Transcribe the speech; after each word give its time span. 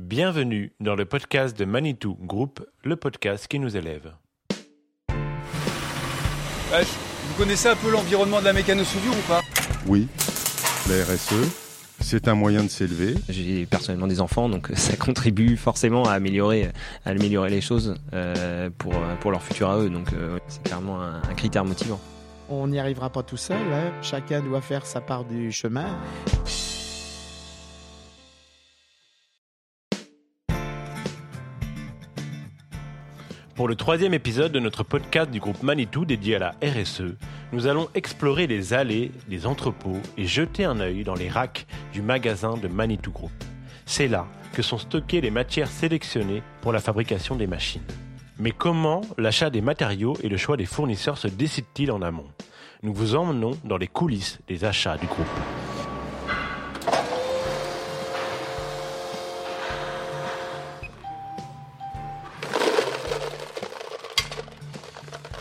Bienvenue 0.00 0.72
dans 0.78 0.94
le 0.94 1.06
podcast 1.06 1.58
de 1.58 1.64
Manitou 1.64 2.18
Group, 2.20 2.62
le 2.84 2.96
podcast 2.96 3.48
qui 3.48 3.58
nous 3.58 3.78
élève. 3.78 4.12
Vous 6.70 7.34
connaissez 7.38 7.68
un 7.70 7.76
peu 7.76 7.90
l'environnement 7.90 8.40
de 8.40 8.44
la 8.44 8.52
mécano-soudure 8.52 9.12
ou 9.12 9.26
pas? 9.26 9.40
Oui, 9.86 10.06
la 10.90 11.02
RSE, 11.02 11.50
c'est 12.00 12.28
un 12.28 12.34
moyen 12.34 12.62
de 12.62 12.68
s'élever. 12.68 13.14
J'ai 13.30 13.64
personnellement 13.64 14.06
des 14.06 14.20
enfants, 14.20 14.50
donc 14.50 14.68
ça 14.74 14.98
contribue 14.98 15.56
forcément 15.56 16.04
à 16.04 16.12
améliorer, 16.12 16.70
à 17.06 17.10
améliorer 17.10 17.48
les 17.48 17.62
choses 17.62 17.94
euh, 18.12 18.68
pour, 18.76 18.92
pour 19.20 19.30
leur 19.30 19.42
futur 19.42 19.70
à 19.70 19.78
eux. 19.78 19.88
Donc 19.88 20.12
euh, 20.12 20.38
c'est 20.46 20.62
clairement 20.62 21.00
un, 21.00 21.22
un 21.22 21.34
critère 21.34 21.64
motivant. 21.64 21.98
On 22.50 22.68
n'y 22.68 22.78
arrivera 22.78 23.10
pas 23.10 23.22
tout 23.22 23.36
seul, 23.36 23.56
hein. 23.72 23.92
chacun 24.02 24.40
doit 24.40 24.60
faire 24.60 24.84
sa 24.84 25.00
part 25.00 25.24
du 25.24 25.50
chemin. 25.50 25.96
Pour 33.56 33.68
le 33.68 33.74
troisième 33.74 34.12
épisode 34.12 34.52
de 34.52 34.60
notre 34.60 34.82
podcast 34.82 35.30
du 35.30 35.40
groupe 35.40 35.62
Manitou 35.62 36.04
dédié 36.04 36.36
à 36.36 36.38
la 36.38 36.54
RSE, 36.62 37.16
nous 37.52 37.66
allons 37.66 37.88
explorer 37.94 38.46
les 38.46 38.74
allées 38.74 39.12
des 39.28 39.46
entrepôts 39.46 39.98
et 40.18 40.26
jeter 40.26 40.66
un 40.66 40.78
œil 40.78 41.04
dans 41.04 41.14
les 41.14 41.30
racks 41.30 41.66
du 41.94 42.02
magasin 42.02 42.58
de 42.58 42.68
Manitou 42.68 43.12
Group. 43.12 43.32
C'est 43.86 44.08
là 44.08 44.26
que 44.52 44.60
sont 44.60 44.76
stockées 44.76 45.22
les 45.22 45.30
matières 45.30 45.70
sélectionnées 45.70 46.42
pour 46.60 46.70
la 46.70 46.80
fabrication 46.80 47.34
des 47.34 47.46
machines. 47.46 47.80
Mais 48.38 48.50
comment 48.50 49.00
l'achat 49.16 49.48
des 49.48 49.62
matériaux 49.62 50.18
et 50.22 50.28
le 50.28 50.36
choix 50.36 50.58
des 50.58 50.66
fournisseurs 50.66 51.16
se 51.16 51.28
décident-ils 51.28 51.90
en 51.90 52.02
amont? 52.02 52.28
Nous 52.82 52.92
vous 52.92 53.14
emmenons 53.14 53.56
dans 53.64 53.78
les 53.78 53.88
coulisses 53.88 54.38
des 54.48 54.66
achats 54.66 54.98
du 54.98 55.06
groupe. 55.06 55.24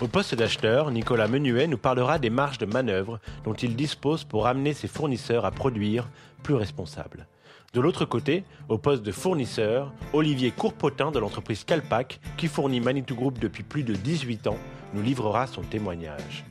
Au 0.02 0.08
poste 0.08 0.36
d'acheteur, 0.36 0.92
Nicolas 0.92 1.30
Menuet 1.30 1.68
nous 1.68 1.78
parlera 1.78 2.20
des 2.20 2.30
marges 2.30 2.58
de 2.58 2.66
manœuvre 2.66 3.22
dont 3.46 3.54
il 3.54 3.78
dispose 3.78 4.26
pour 4.26 4.46
amener 4.46 4.74
ses 4.74 4.90
fournisseurs 4.90 5.46
à 5.46 5.52
produire 5.52 6.10
plus 6.44 6.54
responsables. 6.54 7.28
De 7.74 7.80
l'autre 7.80 8.04
côté, 8.04 8.44
au 8.68 8.78
poste 8.78 9.04
de 9.04 9.14
fournisseur, 9.14 9.94
Olivier 10.12 10.52
Courpotin 10.52 11.12
de 11.12 11.20
l'entreprise 11.20 11.64
Calpac, 11.64 12.20
qui 12.36 12.48
fournit 12.48 12.82
Manitou 12.82 13.16
Group 13.16 13.40
depuis 13.40 13.64
plus 13.64 13.84
de 13.84 13.94
18 13.94 14.48
ans, 14.48 14.58
nous 14.94 15.02
livrera 15.02 15.48
son 15.48 15.62
témoignage. 15.62 16.44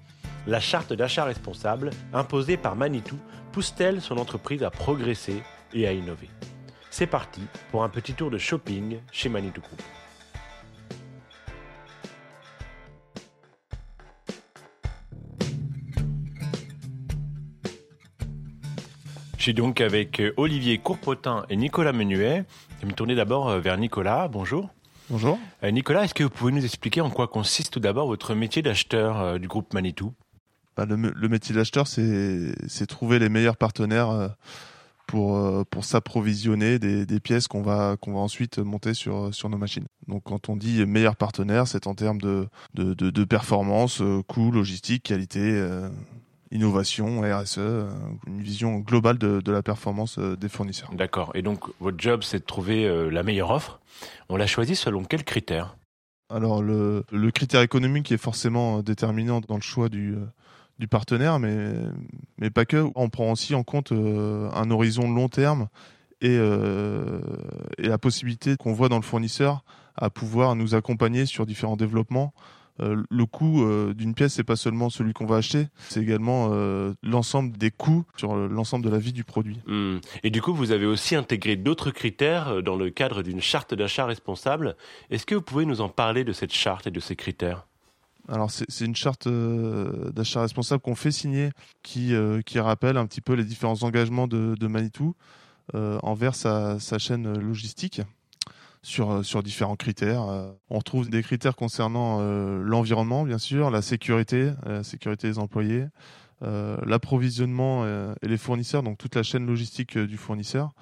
La 0.47 0.61
charte 0.61 0.95
d'achat 0.95 1.25
responsable, 1.25 1.91
imposée 2.15 2.57
par 2.57 2.77
Manitou, 2.77 3.19
pousse-t-elle 3.53 4.01
son 4.01 4.17
entreprise 4.17 4.63
à 4.63 4.71
progresser 4.71 5.43
et 5.75 5.87
à 5.87 5.93
innover? 5.93 6.31
C'est 6.91 7.07
parti 7.07 7.43
pour 7.71 7.85
un 7.85 7.91
petit 7.91 8.15
tour 8.15 8.31
de 8.31 8.39
shopping 8.39 9.01
chez 9.13 9.29
Manitou 9.29 9.61
Group. 9.61 9.83
Je 19.45 19.51
suis 19.51 19.55
donc 19.55 19.83
avec 19.83 20.21
euh, 20.21 20.33
Olivier 20.39 20.79
Courpotin 20.79 21.45
et 21.51 21.57
Nicolas 21.57 21.93
Menuet. 21.93 22.47
Je 22.77 22.81
vais 22.81 22.87
me 22.87 22.97
tourner 22.97 23.15
d'abord 23.15 23.51
euh, 23.51 23.61
vers 23.61 23.77
Nicolas. 23.77 24.27
Bonjour. 24.27 24.71
Bonjour. 25.11 25.39
Euh, 25.63 25.71
Nicolas, 25.71 26.05
est-ce 26.05 26.15
que 26.15 26.25
vous 26.25 26.31
pouvez 26.31 26.51
nous 26.51 26.65
expliquer 26.65 27.03
en 27.03 27.11
quoi 27.11 27.29
consiste 27.29 27.71
tout 27.71 27.79
d'abord 27.79 28.07
votre 28.07 28.35
métier 28.35 28.63
d'acheteur 28.63 29.21
euh, 29.21 29.39
du 29.39 29.47
groupe 29.47 29.75
Manitou? 29.75 30.15
Bah, 30.79 30.87
le, 30.87 31.29
métier 31.29 31.55
d'acheteur, 31.55 31.87
c'est 31.87 32.87
trouver 32.89 33.19
les 33.19 33.29
meilleurs 33.29 33.59
partenaires 33.59 34.09
euh, 34.09 34.29
pour, 35.07 35.67
pour 35.67 35.85
s'approvisionner 35.85 36.79
des, 36.79 37.05
des 37.05 37.21
pièces 37.21 37.47
qu'on 37.47 37.61
va, 37.61 37.99
qu'on 38.01 38.15
va 38.15 38.21
ensuite 38.21 38.59
monter 38.61 38.95
sur, 38.95 39.35
sur 39.35 39.51
nos 39.51 39.59
machines. 39.59 39.85
Donc 40.09 40.23
quand 40.25 40.49
on 40.49 40.57
dit 40.57 40.87
meilleurs 40.87 41.17
partenaires, 41.17 41.69
c'est 41.69 41.87
en 41.87 41.95
termes 41.95 42.19
de, 42.19 42.49
de, 42.73 42.95
de, 42.95 43.11
de 43.11 43.25
performance, 43.25 44.03
coût, 44.27 44.51
logistique, 44.51 45.03
qualité, 45.03 45.63
innovation, 46.55 47.21
RSE, 47.21 47.59
euh, 47.59 47.91
une 48.27 48.41
vision 48.41 48.79
globale 48.79 49.19
de, 49.19 49.41
de 49.41 49.53
la 49.53 49.63
performance 49.63 50.19
euh, 50.19 50.37
des 50.37 50.49
fournisseurs. 50.49 50.91
D'accord. 50.95 51.33
Et 51.35 51.43
donc 51.43 51.65
votre 51.81 51.99
job, 52.01 52.23
c'est 52.23 52.39
de 52.39 52.45
trouver 52.45 52.87
euh, 52.87 53.11
la 53.11 53.23
meilleure 53.23 53.51
offre. 53.51 53.81
On 54.29 54.37
l'a 54.37 54.47
choisi 54.47 54.77
selon 54.77 55.05
quels 55.05 55.25
critères? 55.25 55.77
Alors 56.33 56.63
le, 56.63 57.05
le 57.13 57.31
critère 57.31 57.61
économique 57.61 58.11
est 58.13 58.19
forcément 58.19 58.83
déterminant 58.83 59.41
dans 59.41 59.57
le 59.57 59.63
choix 59.63 59.89
du, 59.89 60.17
du 60.79 60.89
partenaire, 60.89 61.39
mais, 61.39 61.75
mais 62.39 62.51
pas 62.51 62.65
que. 62.65 62.89
On 62.95 63.11
prend 63.11 63.31
aussi 63.31 63.55
en 63.55 63.63
compte 63.63 63.93
un 63.93 64.71
horizon 64.71 65.13
long 65.13 65.29
terme 65.29 65.69
et, 66.21 66.39
euh, 66.39 67.21
et 67.79 67.89
la 67.89 67.99
possibilité 67.99 68.57
qu'on 68.57 68.73
voit 68.73 68.89
dans 68.89 68.97
le 68.97 69.03
fournisseur 69.03 69.65
à 69.97 70.11
pouvoir 70.11 70.57
nous 70.57 70.75
accompagner 70.75 71.27
sur 71.27 71.47
différents 71.47 71.77
développements. 71.77 72.33
Euh, 72.81 73.03
le 73.09 73.27
coût 73.27 73.63
euh, 73.63 73.95
d'une 73.95 74.15
pièce, 74.15 74.35
c'est 74.35 74.45
pas 74.45 74.57
seulement 74.57 74.91
celui 74.91 75.13
qu'on 75.13 75.27
va 75.27 75.37
acheter, 75.37 75.69
c'est 75.89 76.03
également 76.03 76.49
euh, 76.53 76.93
l'ensemble 77.03 77.57
des 77.57 77.71
coûts 77.71 78.05
sur 78.17 78.35
l'ensemble 78.35 78.85
de 78.85 78.91
la 78.91 78.99
vie 78.99 79.13
du 79.13 79.23
produit. 79.23 79.61
Hmm. 79.67 79.99
Et 80.25 80.31
du 80.31 80.43
coup, 80.43 80.53
vous 80.53 80.73
avez 80.73 80.87
aussi 80.87 81.15
intégré 81.15 81.55
d'autres 81.55 81.93
critères 81.93 82.63
dans 82.63 82.75
le 82.75 82.91
cadre 82.91 83.23
d'une 83.23 83.41
charte 83.41 83.75
d'achat 83.75 84.07
responsable. 84.07 84.77
Est-ce 85.11 85.25
que 85.25 85.37
vous 85.37 85.43
pouvez 85.43 85.67
nous 85.67 85.81
en 85.81 85.89
parler 85.89 86.25
de 86.25 86.33
cette 86.33 86.53
charte 86.53 86.89
et 86.89 86.91
de 86.91 87.01
ces 87.01 87.15
critères? 87.15 87.67
Alors 88.27 88.51
c'est 88.51 88.87
une 88.87 88.97
charte 88.97 89.29
d'achat 89.29 90.41
responsable 90.41 90.81
qu'on 90.81 90.95
fait 90.95 91.11
signer 91.11 91.51
qui, 91.83 92.15
qui 92.47 92.59
rappelle 92.59 92.97
un 92.97 93.05
petit 93.05 93.21
peu 93.21 93.35
les 93.35 93.45
différents 93.45 93.83
engagements 93.83 94.27
de, 94.27 94.55
de 94.59 94.67
Manitou 94.67 95.15
envers 95.75 96.35
sa, 96.35 96.81
sa 96.81 96.99
chaîne 96.99 97.39
logistique 97.39 98.01
sur, 98.85 99.11
euh, 99.11 99.23
sur 99.23 99.43
différents 99.43 99.77
critères. 99.77 100.23
Euh, 100.23 100.53
on 100.71 100.79
retrouve 100.79 101.11
des 101.11 101.23
critères 101.23 101.57
concernant 101.57 102.19
euh, 102.21 102.63
l'environnement, 102.63 103.25
bien 103.25 103.39
sûr, 103.39 103.71
la 103.71 103.83
sécurité, 103.83 104.53
la 104.65 104.85
sécurité 104.85 105.29
des 105.29 105.39
employés, 105.39 105.87
l'approvisionnement 106.43 107.87
et 107.87 108.29
les 108.29 108.37
fournisseurs, 108.37 108.83
donc 108.83 108.99
toute 108.99 109.15
la 109.15 109.23
chaîne 109.23 109.47
logistique 109.47 109.97
du 109.97 110.19
fournisseur. 110.19 110.73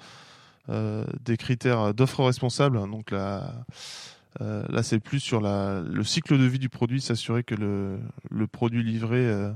Des 0.67 1.37
critères 1.37 1.93
d'offre 1.93 2.25
responsable, 2.25 2.79
donc 2.89 3.11
la, 3.11 3.63
euh, 4.41 4.63
là, 4.69 4.83
c'est 4.83 4.99
plus 4.99 5.19
sur 5.19 5.41
la, 5.41 5.81
le 5.81 6.03
cycle 6.03 6.37
de 6.37 6.45
vie 6.45 6.59
du 6.59 6.69
produit, 6.69 7.01
s'assurer 7.01 7.43
que 7.43 7.55
le, 7.55 7.99
le 8.29 8.47
produit 8.47 8.83
livré 8.83 9.17
euh, 9.17 9.51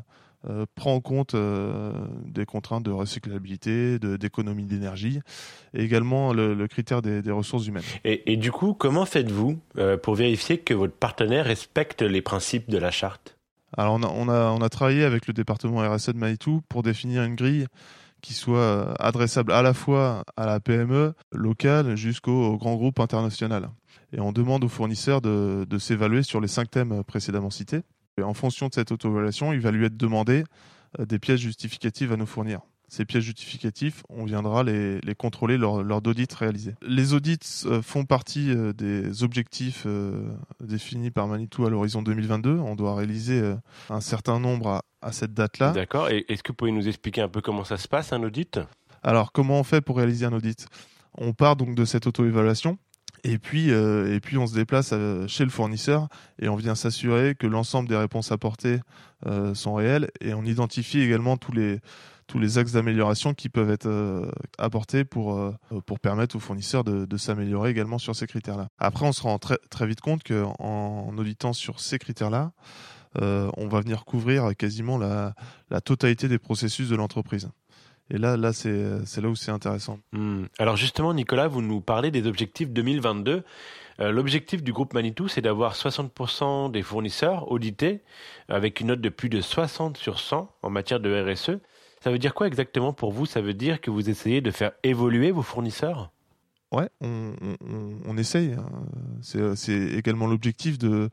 euh, 0.48 0.66
prend 0.76 0.94
en 0.94 1.02
compte 1.02 1.34
euh, 1.34 1.92
des 2.26 2.46
contraintes 2.46 2.84
de 2.84 2.92
recyclabilité, 2.92 3.98
d'économie 4.00 4.66
d'énergie, 4.66 5.20
et 5.74 5.84
également 5.84 6.32
le, 6.32 6.54
le 6.54 6.68
critère 6.68 7.02
des, 7.02 7.22
des 7.22 7.32
ressources 7.32 7.66
humaines. 7.66 7.84
et, 8.04 8.32
et 8.32 8.38
du 8.38 8.52
coup, 8.52 8.74
comment 8.74 9.06
faites-vous 9.06 9.60
euh, 9.78 9.98
pour 9.98 10.16
vérifier 10.16 10.60
que 10.60 10.74
votre 10.74 10.94
partenaire 10.94 11.46
respecte 11.46 12.02
les 12.04 12.22
principes 12.22 12.70
de 12.70 12.78
la 12.78 12.92
charte? 12.92 13.38
Alors, 13.76 13.96
on 13.96 14.04
a, 14.04 14.08
on, 14.08 14.30
a, 14.30 14.52
on 14.52 14.62
a 14.62 14.70
travaillé 14.70 15.04
avec 15.04 15.28
le 15.28 15.34
département 15.34 15.80
RSE 15.80 16.10
de 16.10 16.18
Manitou 16.18 16.62
pour 16.70 16.84
définir 16.84 17.24
une 17.24 17.36
grille 17.36 17.66
qui 18.22 18.34
soit 18.34 18.94
adressable 19.02 19.52
à 19.52 19.62
la 19.62 19.74
fois 19.74 20.24
à 20.36 20.46
la 20.46 20.60
PME 20.60 21.14
locale 21.32 21.96
jusqu'au 21.96 22.32
au 22.32 22.58
grand 22.58 22.76
groupe 22.76 23.00
international. 23.00 23.70
Et 24.14 24.20
on 24.20 24.32
demande 24.32 24.64
aux 24.64 24.70
fournisseurs 24.70 25.22
de, 25.22 25.66
de 25.70 25.78
s'évaluer 25.78 26.24
sur 26.24 26.42
les 26.42 26.48
cinq 26.48 26.72
thèmes 26.72 27.04
précédemment 27.04 27.50
cités. 27.50 27.82
Et 28.20 28.24
en 28.24 28.34
fonction 28.34 28.68
de 28.68 28.74
cette 28.74 28.92
auto-évaluation, 28.92 29.54
il 29.54 29.60
va 29.60 29.70
lui 29.70 29.86
être 29.86 29.96
demandé 29.96 30.44
euh, 31.00 31.06
des 31.06 31.20
pièces 31.20 31.40
justificatives 31.40 32.12
à 32.12 32.18
nous 32.18 32.26
fournir. 32.26 32.62
Ces 32.88 33.06
pièces 33.06 33.26
justificatives, 33.26 34.02
on 34.10 34.24
viendra 34.26 34.64
les, 34.64 35.00
les 35.02 35.14
contrôler 35.14 35.58
lors, 35.58 35.84
lors 35.84 36.02
d'audits 36.02 36.28
réalisés. 36.36 36.74
Les 36.82 37.14
audits 37.14 37.38
euh, 37.66 37.82
font 37.84 38.06
partie 38.06 38.50
euh, 38.50 38.74
des 38.74 39.24
objectifs 39.24 39.86
définis 40.64 41.12
par 41.12 41.28
Manitou 41.28 41.66
à 41.68 41.70
l'horizon 41.70 42.02
2022. 42.02 42.58
On 42.58 42.76
doit 42.76 42.96
réaliser 42.96 43.56
un 43.90 44.02
certain 44.02 44.40
nombre 44.40 44.68
à, 44.70 44.84
à 45.02 45.12
cette 45.12 45.36
date-là. 45.36 45.74
D'accord. 45.74 46.10
Et 46.10 46.26
est-ce 46.28 46.42
que 46.42 46.54
vous 46.54 46.56
pouvez 46.56 46.72
nous 46.72 46.88
expliquer 46.88 47.22
un 47.22 47.30
peu 47.30 47.42
comment 47.42 47.66
ça 47.66 47.78
se 47.78 47.88
passe, 47.88 48.14
un 48.14 48.24
audit? 48.24 48.60
Alors, 49.04 49.32
comment 49.32 49.60
on 49.60 49.64
fait 49.64 49.82
pour 49.82 49.98
réaliser 49.98 50.26
un 50.26 50.34
audit? 50.34 50.68
On 51.20 51.34
part 51.34 51.56
donc 51.56 51.76
de 51.76 51.86
cette 51.86 52.08
auto-évaluation. 52.08 52.80
Et 53.24 53.38
puis, 53.40 53.72
euh, 53.72 54.14
et 54.14 54.20
puis, 54.20 54.38
on 54.38 54.48
se 54.48 54.54
déplace 54.54 54.92
euh, 54.94 55.28
chez 55.28 55.44
le 55.44 55.50
fournisseur 55.50 56.08
et 56.40 56.50
on 56.50 56.56
vient 56.56 56.76
s'assurer 56.76 57.36
que 57.36 57.48
l'ensemble 57.48 57.90
des 57.90 57.96
réponses 57.96 58.32
apportées 58.32 58.80
euh, 59.26 59.54
sont 59.54 59.74
réelles. 59.74 60.10
Et 60.22 60.34
on 60.34 60.44
identifie 60.44 61.02
également 61.02 61.38
tous 61.38 61.52
les, 61.52 61.80
tous 62.28 62.40
les 62.40 62.58
axes 62.58 62.74
d'amélioration 62.74 63.34
qui 63.34 63.50
peuvent 63.50 63.72
être 63.72 63.88
euh, 63.88 64.30
apportés 64.58 65.04
pour, 65.04 65.38
euh, 65.38 65.52
pour 65.86 66.00
permettre 66.00 66.36
aux 66.36 66.40
fournisseurs 66.40 66.84
de, 66.84 67.06
de 67.06 67.18
s'améliorer 67.18 67.72
également 67.72 67.98
sur 67.98 68.16
ces 68.16 68.28
critères-là. 68.28 68.68
Après, 68.78 69.06
on 69.06 69.12
se 69.12 69.24
rend 69.24 69.40
très, 69.40 69.58
très 69.70 69.88
vite 69.88 70.02
compte 70.02 70.24
qu'en 70.24 70.56
en 70.60 71.18
auditant 71.18 71.54
sur 71.54 71.80
ces 71.80 71.98
critères-là, 72.00 72.52
on 73.20 73.68
va 73.68 73.82
venir 73.82 74.06
couvrir 74.06 74.56
quasiment 74.56 75.00
la, 75.00 75.34
la 75.72 75.82
totalité 75.82 76.28
des 76.28 76.38
processus 76.38 76.88
de 76.90 76.96
l'entreprise. 76.96 77.50
Et 78.10 78.18
là, 78.18 78.38
là 78.38 78.54
c'est 78.54 79.06
c'est 79.06 79.22
là 79.22 79.30
où 79.30 79.36
c'est 79.36 79.52
intéressant. 79.52 80.00
Hmm. 80.14 80.46
Alors 80.60 80.78
justement, 80.78 81.14
Nicolas, 81.14 81.48
vous 81.48 81.62
nous 81.62 81.82
parlez 81.82 82.12
des 82.12 82.26
objectifs 82.28 82.70
2022. 82.72 83.44
Euh, 84.00 84.12
L'objectif 84.12 84.62
du 84.64 84.72
groupe 84.74 84.94
Manitou, 84.94 85.28
c'est 85.28 85.42
d'avoir 85.42 85.74
60% 85.76 86.72
des 86.72 86.84
fournisseurs 86.84 87.52
audités 87.52 88.02
avec 88.48 88.80
une 88.80 88.88
note 88.88 89.02
de 89.02 89.10
plus 89.10 89.30
de 89.30 89.42
60 89.42 89.98
sur 89.98 90.20
100 90.20 90.50
en 90.62 90.70
matière 90.70 91.00
de 91.00 91.10
RSE. 91.34 91.58
Ça 92.04 92.12
veut 92.12 92.20
dire 92.20 92.34
quoi 92.36 92.48
exactement 92.48 92.94
pour 92.94 93.12
vous? 93.12 93.26
Ça 93.26 93.42
veut 93.42 93.56
dire 93.56 93.82
que 93.82 93.90
vous 93.90 94.10
essayez 94.10 94.40
de 94.40 94.52
faire 94.52 94.72
évoluer 94.84 95.32
vos 95.32 95.42
fournisseurs? 95.42 96.12
Ouais, 96.72 96.90
on, 97.02 97.34
on, 97.42 97.98
on 98.06 98.18
essaye. 98.18 98.54
hein. 98.54 98.70
C'est 99.22 99.56
c'est 99.56 99.74
également 99.74 100.28
l'objectif 100.28 100.78
de, 100.78 101.10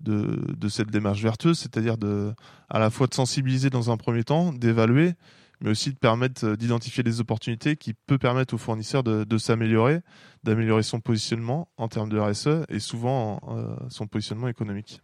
de, 0.00 0.38
de 0.54 0.68
cette 0.68 0.90
démarche 0.90 1.22
vertueuse, 1.22 1.58
c'est-à-dire 1.58 1.96
de, 1.96 2.34
à 2.68 2.78
la 2.78 2.90
fois 2.90 3.06
de 3.06 3.14
sensibiliser 3.14 3.70
dans 3.70 3.90
un 3.90 3.96
premier 3.96 4.24
temps, 4.24 4.52
d'évaluer, 4.52 5.14
mais 5.60 5.70
aussi 5.70 5.92
de 5.92 5.98
permettre 5.98 6.44
euh, 6.46 6.56
d'identifier 6.56 7.02
des 7.02 7.20
opportunités 7.20 7.76
qui 7.76 7.94
peut 7.94 8.18
permettre 8.18 8.54
au 8.54 8.58
fournisseur 8.58 9.02
de, 9.02 9.24
de 9.24 9.38
s'améliorer, 9.38 10.00
d'améliorer 10.44 10.82
son 10.82 11.00
positionnement 11.00 11.68
en 11.76 11.88
termes 11.88 12.08
de 12.08 12.18
RSE 12.18 12.64
et 12.68 12.78
souvent 12.78 13.40
euh, 13.48 13.76
son 13.88 14.06
positionnement 14.06 14.48
économique. 14.48 15.00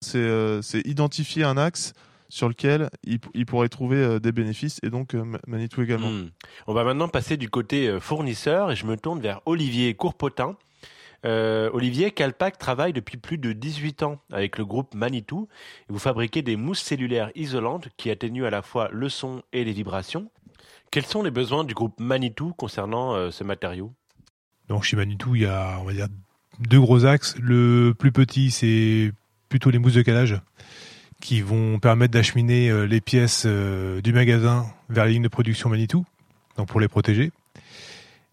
C'est 0.00 0.18
euh, 0.18 0.60
identifier 0.84 1.44
un 1.44 1.56
axe 1.56 1.94
sur 2.28 2.48
lequel 2.48 2.90
il, 3.04 3.18
il 3.34 3.46
pourrait 3.46 3.68
trouver 3.68 3.96
euh, 3.96 4.18
des 4.18 4.32
bénéfices 4.32 4.80
et 4.82 4.90
donc 4.90 5.14
Manitou 5.46 5.82
également. 5.82 6.10
Hmm. 6.10 6.30
On 6.66 6.74
va 6.74 6.84
maintenant 6.84 7.08
passer 7.08 7.36
du 7.36 7.48
côté 7.48 7.98
fournisseur 8.00 8.70
et 8.70 8.76
je 8.76 8.86
me 8.86 8.96
tourne 8.96 9.20
vers 9.20 9.40
Olivier 9.46 9.94
Courpotin. 9.94 10.56
Euh, 11.24 11.70
Olivier, 11.72 12.10
Calpac 12.10 12.58
travaille 12.58 12.92
depuis 12.92 13.16
plus 13.16 13.38
de 13.38 13.52
18 13.52 14.02
ans 14.02 14.20
avec 14.30 14.58
le 14.58 14.64
groupe 14.64 14.94
Manitou. 14.94 15.48
Vous 15.88 15.98
fabriquez 15.98 16.42
des 16.42 16.56
mousses 16.56 16.82
cellulaires 16.82 17.30
isolantes 17.34 17.88
qui 17.96 18.10
atténuent 18.10 18.44
à 18.44 18.50
la 18.50 18.62
fois 18.62 18.88
le 18.92 19.08
son 19.08 19.42
et 19.52 19.64
les 19.64 19.72
vibrations. 19.72 20.30
Quels 20.90 21.06
sont 21.06 21.22
les 21.22 21.30
besoins 21.30 21.64
du 21.64 21.74
groupe 21.74 21.98
Manitou 21.98 22.52
concernant 22.52 23.14
euh, 23.14 23.30
ce 23.30 23.42
matériau? 23.42 23.92
Donc 24.68 24.84
chez 24.84 24.96
Manitou, 24.96 25.34
il 25.34 25.42
y 25.42 25.46
a, 25.46 25.78
on 25.80 25.84
va 25.84 25.92
dire, 25.92 26.08
deux 26.60 26.80
gros 26.80 27.06
axes. 27.06 27.36
Le 27.40 27.94
plus 27.98 28.12
petit, 28.12 28.50
c'est 28.50 29.12
plutôt 29.48 29.70
les 29.70 29.78
mousses 29.78 29.94
de 29.94 30.02
calage 30.02 30.40
qui 31.20 31.40
vont 31.40 31.78
permettre 31.78 32.12
d'acheminer 32.12 32.68
euh, 32.68 32.84
les 32.84 33.00
pièces 33.00 33.46
du 33.46 34.12
magasin 34.12 34.66
vers 34.90 35.06
les 35.06 35.12
lignes 35.12 35.22
de 35.22 35.28
production 35.28 35.70
Manitou, 35.70 36.04
donc 36.58 36.68
pour 36.68 36.80
les 36.80 36.88
protéger. 36.88 37.32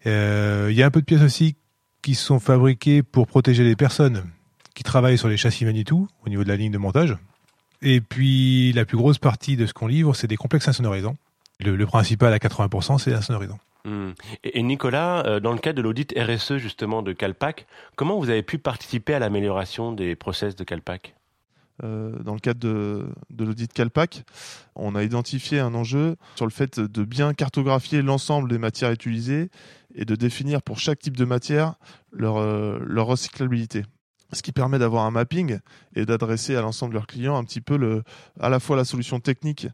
Il 0.04 0.72
y 0.72 0.82
a 0.82 0.86
un 0.86 0.90
peu 0.90 1.00
de 1.00 1.06
pièces 1.06 1.22
aussi 1.22 1.54
qui 2.02 2.14
sont 2.14 2.40
fabriquées 2.40 3.02
pour 3.02 3.26
protéger 3.26 3.64
les 3.64 3.76
personnes 3.76 4.24
qui 4.74 4.82
travaillent 4.82 5.18
sur 5.18 5.28
les 5.28 5.36
châssis 5.36 5.64
Manitou 5.64 6.08
au 6.26 6.28
niveau 6.28 6.42
de 6.42 6.48
la 6.48 6.56
ligne 6.56 6.72
de 6.72 6.78
montage. 6.78 7.16
Et 7.80 8.00
puis 8.00 8.72
la 8.72 8.84
plus 8.84 8.96
grosse 8.96 9.18
partie 9.18 9.56
de 9.56 9.66
ce 9.66 9.72
qu'on 9.72 9.86
livre, 9.86 10.14
c'est 10.14 10.26
des 10.26 10.36
complexes 10.36 10.68
insonorisants. 10.68 11.16
Le, 11.60 11.86
principal 11.86 12.32
à 12.32 12.38
80%, 12.38 12.98
c'est 12.98 13.10
l'insonorisant. 13.10 13.58
Hmm. 13.84 14.12
Et, 14.42 14.62
Nicolas, 14.62 15.24
euh, 15.26 15.40
dans 15.40 15.52
le 15.52 15.58
cadre 15.58 15.76
de 15.76 15.82
l'audit 15.82 16.12
RSE 16.16 16.56
justement 16.56 17.02
de 17.02 17.12
Calpac, 17.12 17.66
comment 17.96 18.18
vous 18.18 18.30
avez 18.30 18.42
pu 18.42 18.58
participer 18.58 19.14
à 19.14 19.18
l'amélioration 19.18 19.92
des 19.92 20.16
process 20.16 20.56
de 20.56 20.64
Calpac? 20.64 21.14
Dans 21.82 22.34
le 22.34 22.40
cadre 22.40 22.60
de, 22.60 23.06
de 23.30 23.44
l'audit 23.44 23.72
Calpac, 23.72 24.24
on 24.74 24.94
a 24.94 25.02
identifié 25.02 25.58
un 25.58 25.74
enjeu 25.74 26.16
sur 26.36 26.46
le 26.46 26.52
fait 26.52 26.80
de 26.80 27.04
bien 27.04 27.34
cartographier 27.34 28.02
l'ensemble 28.02 28.48
des 28.48 28.58
matières 28.58 28.92
utilisées 28.92 29.50
et 29.94 30.04
de 30.04 30.14
définir 30.14 30.62
pour 30.62 30.78
chaque 30.78 30.98
type 31.00 31.16
de 31.16 31.24
matière 31.24 31.74
leur, 32.12 32.36
euh, 32.36 32.78
leur 32.86 33.06
recyclabilité. 33.06 33.84
Ce 34.32 34.42
qui 34.42 34.52
permet 34.52 34.78
d'avoir 34.78 35.04
un 35.04 35.10
mapping 35.10 35.58
et 35.94 36.06
d'adresser 36.06 36.56
à 36.56 36.62
l'ensemble 36.62 36.92
de 36.92 36.98
leurs 36.98 37.06
clients 37.06 37.36
un 37.36 37.44
petit 37.44 37.60
peu 37.60 37.76
le, 37.76 38.02
à 38.40 38.48
la 38.48 38.60
fois 38.60 38.76
la 38.76 38.84
solution 38.84 39.20
technique 39.20 39.66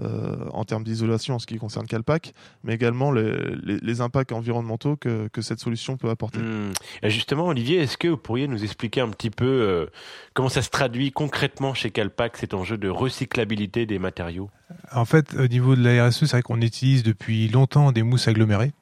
euh, 0.00 0.48
en 0.52 0.64
termes 0.64 0.82
d'isolation 0.82 1.36
en 1.36 1.38
ce 1.38 1.46
qui 1.46 1.56
concerne 1.56 1.86
Calpac, 1.86 2.32
mais 2.64 2.74
également 2.74 3.12
les, 3.12 3.32
les, 3.62 3.78
les 3.78 4.00
impacts 4.00 4.32
environnementaux 4.32 4.96
que, 4.96 5.28
que 5.28 5.40
cette 5.40 5.60
solution 5.60 5.96
peut 5.96 6.10
apporter. 6.10 6.40
Hmm. 6.40 6.72
Et 7.02 7.10
Justement, 7.10 7.46
Olivier, 7.46 7.78
est-ce 7.78 7.96
que 7.96 8.08
vous 8.08 8.16
pourriez 8.16 8.48
nous 8.48 8.64
expliquer 8.64 9.00
un 9.02 9.10
petit 9.10 9.30
peu 9.30 9.46
euh, 9.46 9.86
comment 10.32 10.48
ça 10.48 10.62
se 10.62 10.70
traduit 10.70 11.12
concrètement 11.12 11.74
chez 11.74 11.92
Calpac, 11.92 12.36
cet 12.36 12.54
enjeu 12.54 12.76
de 12.76 12.88
recyclabilité 12.88 13.86
des 13.86 14.00
matériaux? 14.00 14.50
En 14.90 15.04
fait, 15.04 15.32
au 15.38 15.46
niveau 15.46 15.76
de 15.76 15.84
la 15.84 16.08
RSE, 16.08 16.20
c'est 16.20 16.30
vrai 16.32 16.42
qu'on 16.42 16.60
utilise 16.60 17.04
depuis 17.04 17.46
longtemps 17.48 17.92
des 17.92 18.02
mousses 18.02 18.26
agglomérées. 18.26 18.72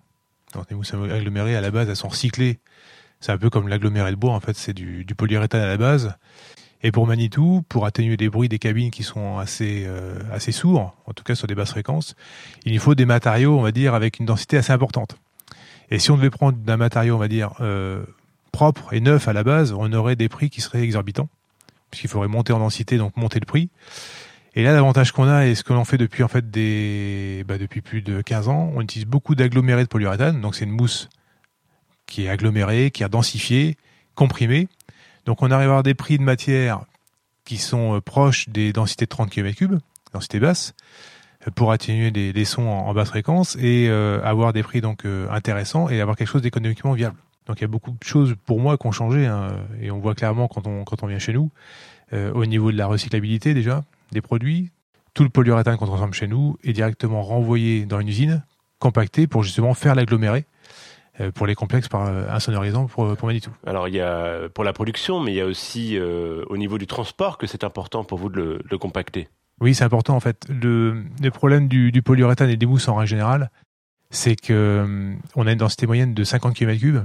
Donc, 0.55 0.65
les 0.71 0.77
mousses 0.77 0.95
agglomérées, 0.95 1.57
à 1.57 1.61
la 1.61 1.71
base, 1.71 1.91
elles 1.91 1.97
sont 1.97 2.09
recyclées. 2.09 2.59
C'est 3.23 3.31
un 3.31 3.39
peu 3.39 3.51
comme 3.51 3.69
l'aggloméré 3.69 4.11
de 4.11 4.17
bois, 4.17 4.33
en 4.33 4.41
fait, 4.41 4.57
c'est 4.57 4.73
du, 4.75 5.07
polyuréthane 5.17 5.61
à 5.61 5.69
la 5.69 5.77
base. 5.77 6.17
Et 6.83 6.91
pour 6.91 7.07
Manitou, 7.07 7.63
pour 7.69 7.87
atténuer 7.87 8.17
les 8.17 8.29
bruits 8.29 8.49
des 8.49 8.59
cabines 8.59 8.91
qui 8.91 9.05
sont 9.05 9.39
assez, 9.39 9.85
euh, 9.87 10.19
assez 10.33 10.51
sourds, 10.51 10.97
en 11.07 11.13
tout 11.13 11.23
cas 11.23 11.37
sur 11.37 11.47
des 11.47 11.55
basses 11.55 11.71
fréquences, 11.71 12.17
il 12.65 12.81
faut 12.81 12.97
des 12.97 13.07
matériaux, 13.07 13.57
on 13.57 13.63
va 13.63 13.71
dire, 13.71 13.95
avec 13.95 14.19
une 14.19 14.27
densité 14.27 14.57
assez 14.57 14.73
importante. 14.73 15.15
Et 15.93 16.01
si 16.01 16.11
on 16.11 16.17
devait 16.17 16.31
prendre 16.31 16.59
d'un 16.59 16.77
matériau, 16.77 17.15
on 17.15 17.19
va 17.19 17.29
dire, 17.29 17.53
euh, 17.61 18.03
propre 18.51 18.93
et 18.93 18.99
neuf 18.99 19.29
à 19.29 19.33
la 19.33 19.45
base, 19.45 19.73
on 19.73 19.93
aurait 19.93 20.17
des 20.17 20.29
prix 20.29 20.51
qui 20.51 20.61
seraient 20.61 20.83
exorbitants, 20.83 21.29
puisqu'il 21.93 22.09
faudrait 22.09 22.27
monter 22.27 22.53
en 22.53 22.59
densité, 22.59 22.99
donc 22.99 23.17
monter 23.17 23.39
le 23.39 23.47
prix. 23.47 23.71
Et 24.57 24.65
là, 24.65 24.73
l'avantage 24.73 25.13
qu'on 25.13 25.29
a, 25.29 25.47
et 25.47 25.55
ce 25.55 25.63
que 25.63 25.73
l'on 25.73 25.85
fait 25.85 25.97
depuis 25.97 26.25
en 26.25 26.29
fait 26.29 26.51
des, 26.51 27.45
bah, 27.47 27.57
depuis 27.57 27.83
plus 27.83 28.03
de 28.03 28.21
15 28.21 28.49
ans, 28.49 28.73
on 28.75 28.81
utilise 28.81 29.07
beaucoup 29.07 29.37
d'agglomérés 29.37 29.85
de 29.85 29.89
polyuréthane. 29.89 30.41
Donc 30.41 30.57
c'est 30.57 30.65
une 30.65 30.73
mousse 30.73 31.09
qui 32.13 32.27
est 32.27 32.29
agglomérée, 32.29 32.91
qui 32.91 33.03
est 33.03 33.09
densifiée, 33.09 33.79
comprimée. 34.15 34.69
Donc 35.25 35.41
on 35.41 35.51
arrive 35.51 35.69
à 35.69 35.71
avoir 35.71 35.83
des 35.83 35.95
prix 35.95 36.19
de 36.19 36.23
matière 36.23 36.83
qui 37.45 37.57
sont 37.57 37.97
euh, 37.97 38.01
proches 38.03 38.51
des 38.51 38.73
densités 38.73 39.07
de 39.07 39.09
30 39.09 39.33
km3, 39.33 39.79
densité 40.13 40.39
basse, 40.39 40.75
pour 41.55 41.73
atténuer 41.73 42.11
des, 42.11 42.35
des 42.35 42.45
sons 42.45 42.69
en, 42.69 42.93
basse 42.93 43.09
fréquence 43.09 43.57
et 43.57 43.89
euh, 43.89 44.23
avoir 44.25 44.53
des 44.53 44.63
prix 44.63 44.83
donc 44.83 45.07
euh, 45.07 45.27
intéressants 45.31 45.89
et 45.89 46.03
avoir 46.03 46.17
quelque 46.17 46.29
chose 46.29 46.43
d'économiquement 46.43 46.93
viable. 46.93 47.17
Donc 47.47 47.59
il 47.61 47.63
y 47.63 47.65
a 47.65 47.69
beaucoup 47.69 47.91
de 47.91 48.05
choses 48.05 48.37
pour 48.45 48.61
moi 48.61 48.77
qui 48.77 48.87
ont 48.87 48.93
changé 48.93 49.27
hein, 49.27 49.57
et 49.81 49.91
on 49.91 49.99
voit 49.99 50.15
clairement 50.15 50.49
quand 50.49 50.67
on 50.67 50.85
quand 50.85 51.03
on 51.03 51.07
vient 51.07 51.19
chez 51.19 51.33
nous 51.33 51.51
au 52.35 52.45
niveau 52.45 52.71
de 52.71 52.77
la 52.77 52.87
recyclabilité 52.87 53.55
déjà 53.55 53.85
des 54.13 54.21
produits, 54.21 54.71
tout 55.15 55.23
le 55.23 55.31
polyuréthane 55.31 55.79
qu'on 55.79 55.87
transforme 55.87 56.13
chez 56.13 56.27
nous 56.27 56.59
est 56.63 56.75
directement 56.75 57.23
renvoyé 57.23 57.87
dans 57.87 58.01
une 58.01 58.09
usine, 58.09 58.45
compacté 58.79 59.27
pour 59.27 59.43
justement 59.43 59.73
faire 59.73 59.95
l'aggloméré 59.95 60.41
euh, 60.41 60.52
pour 61.35 61.47
les 61.47 61.55
complexes 61.55 61.89
par 61.89 62.07
euh, 62.07 62.29
insonorisants 62.31 62.87
pour, 62.87 63.17
pour 63.17 63.27
Manitou. 63.27 63.51
Alors 63.67 63.89
il 63.89 63.95
y 63.95 64.01
a 64.01 64.49
pour 64.49 64.65
la 64.65 64.73
production, 64.73 65.21
mais 65.21 65.33
il 65.33 65.37
y 65.37 65.41
a 65.41 65.47
aussi 65.47 65.99
euh, 65.99 66.45
au 66.49 66.57
niveau 66.57 66.79
du 66.79 66.87
transport 66.87 67.39
que 67.39 67.47
c'est 67.47 67.65
important 67.65 68.05
pour 68.05 68.19
vous 68.19 68.29
de 68.29 68.37
le, 68.37 68.59
de 68.59 68.69
le 68.71 68.79
compacter. 68.79 69.29
Oui, 69.61 69.75
c'est 69.75 69.85
important 69.85 70.17
en 70.17 70.21
fait. 70.21 70.47
Le, 70.49 71.05
le 71.21 71.31
problème 71.31 71.69
du, 71.69 71.93
du 71.93 72.03
polyuréthane 72.03 72.51
et 72.51 72.57
des 72.57 72.67
mousses 72.67 72.89
en 72.89 72.97
règle 72.97 73.11
générale, 73.11 73.51
c'est 74.11 74.37
que 74.37 75.15
on 75.37 75.47
a 75.47 75.53
une 75.53 75.59
densité 75.59 75.87
moyenne 75.87 76.15
de 76.15 76.25
50 76.25 76.57
km3. 76.57 77.05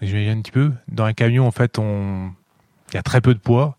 J'imagine 0.00 0.38
un 0.38 0.42
petit 0.42 0.52
peu. 0.52 0.72
Dans 0.86 1.04
un 1.04 1.12
camion, 1.12 1.46
en 1.46 1.50
fait, 1.50 1.78
on 1.78 2.30
il 2.92 2.96
y 2.96 2.98
a 2.98 3.02
très 3.02 3.20
peu 3.20 3.34
de 3.34 3.38
poids, 3.38 3.76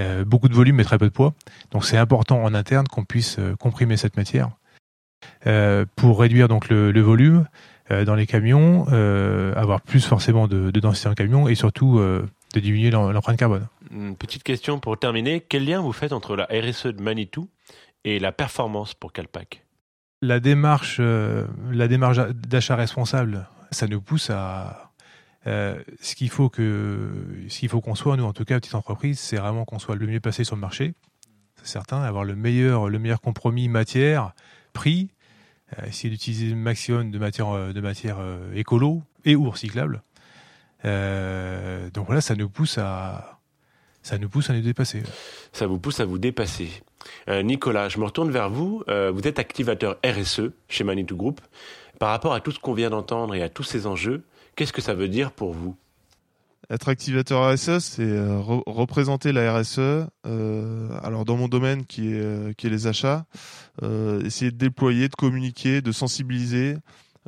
euh, 0.00 0.24
beaucoup 0.24 0.48
de 0.48 0.54
volume 0.54 0.76
mais 0.76 0.84
très 0.84 0.98
peu 0.98 1.06
de 1.06 1.12
poids. 1.12 1.34
Donc 1.70 1.84
c'est 1.84 1.96
important 1.96 2.42
en 2.42 2.54
interne 2.54 2.86
qu'on 2.88 3.04
puisse 3.04 3.38
euh, 3.38 3.54
comprimer 3.56 3.96
cette 3.96 4.16
matière 4.16 4.50
euh, 5.46 5.84
pour 5.96 6.20
réduire 6.20 6.48
donc 6.48 6.68
le, 6.68 6.92
le 6.92 7.00
volume 7.00 7.40
euh, 7.40 7.44
dans 7.90 8.14
les 8.14 8.26
camions, 8.26 8.86
euh, 8.92 9.54
avoir 9.54 9.80
plus 9.80 10.04
forcément 10.06 10.48
de, 10.48 10.70
de 10.70 10.80
densité 10.80 11.08
en 11.08 11.14
camion 11.14 11.48
et 11.48 11.54
surtout 11.54 11.98
euh, 11.98 12.26
de 12.54 12.60
diminuer 12.60 12.90
l'em- 12.90 13.10
l'empreinte 13.10 13.38
carbone. 13.38 13.66
Une 13.90 14.16
petite 14.16 14.42
question 14.42 14.78
pour 14.80 14.98
terminer. 14.98 15.40
Quel 15.40 15.64
lien 15.66 15.80
vous 15.80 15.92
faites 15.92 16.12
entre 16.12 16.36
la 16.36 16.44
RSE 16.44 16.86
de 16.86 17.02
Manitou 17.02 17.48
et 18.04 18.18
la 18.18 18.32
performance 18.32 18.94
pour 18.94 19.12
Calpac? 19.12 19.64
La 20.22 20.38
démarche, 20.40 20.98
euh, 21.00 21.46
la 21.70 21.88
démarche 21.88 22.18
d'achat 22.46 22.76
responsable, 22.76 23.48
ça 23.72 23.88
nous 23.88 24.00
pousse 24.00 24.30
à 24.30 24.92
euh, 25.48 25.82
ce 26.00 26.14
qu'il 26.14 26.30
faut 26.30 26.48
que, 26.48 27.10
ce 27.48 27.58
qu'il 27.58 27.68
faut 27.68 27.80
qu'on 27.80 27.96
soit, 27.96 28.16
nous 28.16 28.24
en 28.24 28.32
tout 28.32 28.44
cas, 28.44 28.60
petite 28.60 28.76
entreprise, 28.76 29.18
c'est 29.18 29.36
vraiment 29.38 29.64
qu'on 29.64 29.80
soit 29.80 29.96
le 29.96 30.06
mieux 30.06 30.20
placé 30.20 30.44
sur 30.44 30.54
le 30.54 30.60
marché, 30.60 30.94
c'est 31.56 31.66
certain, 31.66 32.02
avoir 32.02 32.22
le 32.24 32.36
meilleur, 32.36 32.88
le 32.88 32.98
meilleur 33.00 33.20
compromis 33.20 33.68
matière, 33.68 34.32
prix, 34.72 35.10
euh, 35.10 35.21
essayer 35.86 36.10
d'utiliser 36.10 36.46
le 36.46 36.56
maximum 36.56 37.10
de 37.10 37.18
matières, 37.18 37.50
euh, 37.50 37.72
de 37.72 37.80
matières 37.80 38.18
euh, 38.20 38.52
écolo 38.54 39.02
et 39.24 39.36
ou 39.36 39.50
recyclables. 39.50 40.02
Euh, 40.84 41.90
donc 41.90 42.06
voilà, 42.06 42.20
ça 42.20 42.34
nous 42.34 42.48
pousse 42.48 42.78
à, 42.78 43.38
ça 44.02 44.18
nous 44.18 44.28
pousse 44.28 44.50
à 44.50 44.54
nous 44.54 44.60
dépasser. 44.60 45.02
Ça 45.52 45.66
vous 45.66 45.78
pousse 45.78 46.00
à 46.00 46.04
vous 46.04 46.18
dépasser. 46.18 46.70
Euh, 47.28 47.42
Nicolas, 47.42 47.88
je 47.88 47.98
me 47.98 48.04
retourne 48.04 48.30
vers 48.30 48.50
vous. 48.50 48.82
Euh, 48.88 49.10
vous 49.12 49.26
êtes 49.26 49.38
activateur 49.38 49.96
RSE 50.04 50.50
chez 50.68 50.84
Manitou 50.84 51.16
Group. 51.16 51.40
Par 51.98 52.10
rapport 52.10 52.34
à 52.34 52.40
tout 52.40 52.50
ce 52.50 52.58
qu'on 52.58 52.74
vient 52.74 52.90
d'entendre 52.90 53.34
et 53.34 53.42
à 53.42 53.48
tous 53.48 53.62
ces 53.62 53.86
enjeux, 53.86 54.24
qu'est-ce 54.56 54.72
que 54.72 54.82
ça 54.82 54.94
veut 54.94 55.08
dire 55.08 55.30
pour 55.30 55.52
vous? 55.52 55.76
Être 56.70 56.88
activateur 56.88 57.52
RSE, 57.52 57.78
c'est 57.80 58.02
euh, 58.02 58.38
re- 58.40 58.62
représenter 58.66 59.32
la 59.32 59.52
RSE. 59.58 59.78
euh, 60.26 60.88
alors 61.02 61.24
dans 61.24 61.36
mon 61.36 61.48
domaine 61.48 61.84
qui 61.84 62.08
est, 62.12 62.20
euh, 62.20 62.52
qui 62.54 62.66
est 62.66 62.70
les 62.70 62.86
achats, 62.86 63.26
euh, 63.82 64.22
essayer 64.24 64.50
de 64.50 64.56
déployer, 64.56 65.08
de 65.08 65.14
communiquer, 65.14 65.82
de 65.82 65.92
sensibiliser, 65.92 66.76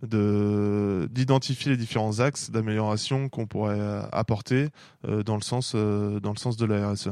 de 0.03 1.09
d'identifier 1.13 1.73
les 1.73 1.77
différents 1.77 2.21
axes 2.21 2.51
d'amélioration 2.51 3.29
qu'on 3.29 3.47
pourrait 3.47 3.79
euh, 3.79 4.03
apporter 4.13 4.69
euh, 5.07 5.23
dans 5.23 5.37
le 5.37 5.43
sens 5.43 5.75
dans 5.75 6.33
le 6.33 6.39
sens 6.39 6.57
de 6.57 6.65
la 6.67 6.91
RSE. 6.91 7.11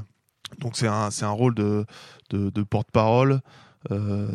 Donc 0.59 0.76
c'est 0.76 0.88
un 0.88 1.11
c'est 1.11 1.25
un 1.25 1.31
rôle 1.31 1.55
de 1.55 1.85
de, 2.31 2.50
de 2.50 2.62
porte-parole. 2.62 3.41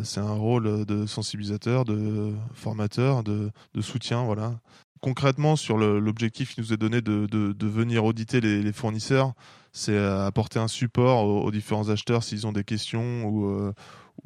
c'est 0.04 0.20
un 0.20 0.32
rôle 0.34 0.84
de 0.84 1.06
sensibilisateur, 1.06 1.84
de 1.86 2.32
formateur, 2.52 3.22
de, 3.24 3.50
de 3.74 3.80
soutien, 3.80 4.22
voilà 4.24 4.60
concrètement 5.00 5.56
sur 5.56 5.76
l'objectif 5.78 6.54
qui 6.54 6.60
nous 6.60 6.72
est 6.72 6.76
donné 6.76 7.00
de, 7.00 7.26
de, 7.26 7.52
de 7.52 7.66
venir 7.66 8.04
auditer 8.04 8.40
les, 8.40 8.62
les 8.62 8.72
fournisseurs, 8.72 9.32
c'est 9.72 9.92
euh, 9.92 10.26
apporter 10.26 10.58
un 10.58 10.68
support 10.68 11.24
aux, 11.24 11.42
aux 11.42 11.50
différents 11.50 11.88
acheteurs 11.90 12.22
s'ils 12.22 12.46
ont 12.46 12.52
des 12.52 12.64
questions 12.64 13.24
ou, 13.26 13.46
euh, 13.46 13.72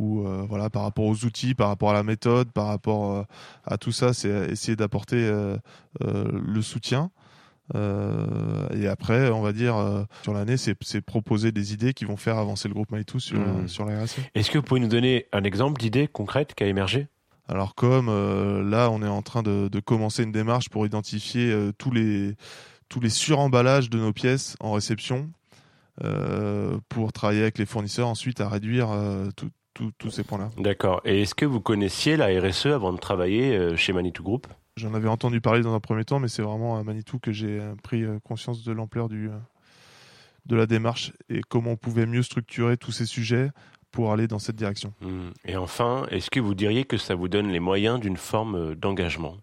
euh, 0.00 0.44
voilà, 0.48 0.70
par 0.70 0.82
rapport 0.82 1.04
aux 1.04 1.24
outils, 1.24 1.54
par 1.54 1.68
rapport 1.68 1.90
à 1.90 1.94
la 1.94 2.02
méthode, 2.02 2.50
par 2.52 2.66
rapport 2.66 3.12
euh, 3.12 3.22
à 3.64 3.76
tout 3.78 3.92
ça, 3.92 4.12
c'est 4.14 4.30
essayer 4.50 4.76
d'apporter 4.76 5.30
le 6.00 6.62
soutien. 6.62 7.10
Et 7.74 8.86
après, 8.86 9.30
on 9.30 9.40
va 9.42 9.52
dire, 9.52 9.74
sur 10.22 10.34
l'année, 10.34 10.56
c'est 10.56 11.00
proposer 11.00 11.52
des 11.52 11.72
idées 11.72 11.94
qui 11.94 12.04
vont 12.04 12.16
faire 12.16 12.38
avancer 12.38 12.68
le 12.68 12.74
groupe 12.74 12.88
sur, 13.18 13.38
Mhm. 13.38 13.68
sur 13.68 13.84
la 13.84 14.02
RSE. 14.04 14.16
Est-ce 14.34 14.50
que 14.50 14.58
vous 14.58 14.64
pouvez 14.64 14.80
nous 14.80 14.88
donner 14.88 15.26
un 15.32 15.44
exemple 15.44 15.80
d'idée 15.80 16.08
concrète 16.08 16.54
qui 16.54 16.64
a 16.64 16.66
émergé? 16.66 17.08
Alors 17.48 17.74
comme 17.74 18.08
euh, 18.08 18.62
là, 18.62 18.90
on 18.90 19.02
est 19.02 19.08
en 19.08 19.22
train 19.22 19.42
de, 19.42 19.68
de 19.68 19.80
commencer 19.80 20.22
une 20.22 20.32
démarche 20.32 20.68
pour 20.68 20.86
identifier 20.86 21.50
euh, 21.50 21.72
tous 21.76 21.90
les 21.90 22.34
tous 22.88 23.00
les 23.00 23.10
suremballages 23.10 23.90
de 23.90 23.98
nos 23.98 24.12
pièces 24.12 24.56
en 24.60 24.72
réception 24.72 25.30
euh, 26.04 26.78
pour 26.88 27.12
travailler 27.12 27.42
avec 27.42 27.58
les 27.58 27.64
fournisseurs 27.66 28.08
ensuite 28.08 28.40
à 28.42 28.48
réduire 28.50 28.88
tous 29.74 30.10
ces 30.10 30.22
points-là. 30.24 30.50
D'accord. 30.58 31.00
Et 31.06 31.22
est-ce 31.22 31.34
que 31.34 31.46
vous 31.46 31.60
connaissiez 31.60 32.18
la 32.18 32.26
RSE 32.26 32.66
avant 32.66 32.92
de 32.92 32.98
travailler 32.98 33.78
chez 33.78 33.94
Manitou 33.94 34.22
Group? 34.22 34.46
J'en 34.76 34.92
avais 34.92 35.08
entendu 35.08 35.40
parler 35.40 35.62
dans 35.62 35.74
un 35.74 35.80
premier 35.80 36.04
temps, 36.04 36.20
mais 36.20 36.28
c'est 36.28 36.42
vraiment 36.42 36.76
à 36.76 36.84
Manitou 36.84 37.18
que 37.18 37.32
j'ai 37.32 37.62
pris 37.82 38.04
conscience 38.24 38.62
de 38.62 38.72
l'ampleur 38.72 39.08
du 39.08 39.30
de 40.44 40.56
la 40.56 40.66
démarche 40.66 41.12
et 41.28 41.40
comment 41.48 41.72
on 41.72 41.76
pouvait 41.76 42.06
mieux 42.06 42.22
structurer 42.22 42.76
tous 42.76 42.92
ces 42.92 43.06
sujets 43.06 43.50
pour 43.92 44.12
aller 44.12 44.26
dans 44.26 44.38
cette 44.38 44.56
direction. 44.56 44.92
Hmm. 45.00 45.30
Et 45.44 45.56
enfin, 45.56 46.06
est-ce 46.10 46.30
que 46.30 46.40
vous 46.40 46.54
diriez 46.54 46.84
que 46.84 46.96
ça 46.96 47.14
vous 47.14 47.28
donne 47.28 47.48
les 47.48 47.60
moyens 47.60 48.00
d'une 48.00 48.16
forme 48.16 48.54
euh, 48.56 48.74
d'engagement? 48.74 49.36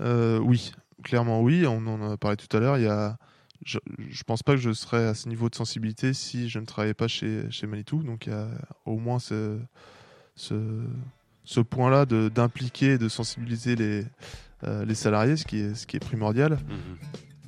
Euh, 0.00 0.38
oui, 0.38 0.72
clairement 1.02 1.42
oui. 1.42 1.66
On 1.66 1.86
en 1.86 2.12
a 2.12 2.16
parlé 2.16 2.36
tout 2.36 2.56
à 2.56 2.60
l'heure. 2.60 2.78
Il 2.78 2.84
y 2.84 2.88
a, 2.88 3.18
je, 3.64 3.78
je 4.08 4.22
pense 4.22 4.42
pas 4.42 4.52
que 4.52 4.60
je 4.60 4.72
serais 4.72 5.06
à 5.06 5.14
ce 5.14 5.28
niveau 5.28 5.50
de 5.50 5.54
sensibilité 5.54 6.14
si 6.14 6.48
je 6.48 6.58
ne 6.58 6.66
travaillais 6.66 6.94
pas 6.94 7.08
chez 7.08 7.50
chez 7.50 7.66
Manitou. 7.66 8.02
Donc 8.02 8.26
il 8.26 8.32
y 8.32 8.36
a 8.36 8.48
au 8.84 8.96
moins 8.96 9.18
ce 9.18 9.58
ce, 10.36 10.54
ce 11.44 11.60
point-là 11.60 12.06
de 12.06 12.28
d'impliquer, 12.28 12.92
et 12.92 12.98
de 12.98 13.08
sensibiliser 13.08 13.74
les 13.74 14.04
euh, 14.64 14.84
les 14.84 14.94
salariés, 14.94 15.36
ce 15.36 15.44
qui 15.44 15.58
est 15.58 15.74
ce 15.74 15.86
qui 15.86 15.96
est 15.96 16.00
primordial. 16.00 16.52
Mhm. 16.52 16.96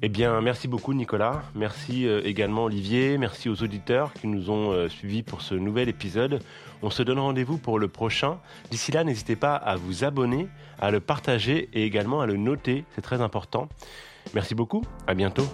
Eh 0.01 0.09
bien, 0.09 0.41
merci 0.41 0.69
beaucoup 0.69 0.95
Nicolas. 0.95 1.43
Merci 1.57 2.07
euh, 2.07 2.21
également 2.25 2.65
Olivier. 2.65 3.19
Merci 3.19 3.49
aux 3.49 3.65
auditeurs 3.65 4.13
qui 4.13 4.29
nous 4.29 4.49
ont 4.49 4.71
euh, 4.71 4.89
suivis 4.89 5.25
pour 5.25 5.43
ce 5.43 5.55
nouvel 5.57 5.89
épisode. 5.89 6.41
On 6.83 6.91
se 6.91 7.03
donne 7.03 7.19
rendez-vous 7.19 7.59
pour 7.59 7.81
le 7.81 7.89
prochain. 7.89 8.39
D'ici 8.71 8.93
là, 8.93 9.03
n'hésitez 9.03 9.35
pas 9.35 9.57
à 9.57 9.75
vous 9.75 10.05
abonner, 10.05 10.47
à 10.79 10.93
le 10.93 11.01
partager 11.01 11.69
et 11.73 11.85
également 11.85 12.21
à 12.21 12.27
le 12.27 12.37
noter. 12.37 12.85
C'est 12.95 13.03
très 13.03 13.21
important. 13.21 13.69
Merci 14.35 14.55
beaucoup. 14.55 14.85
À 15.09 15.15
bientôt. 15.15 15.49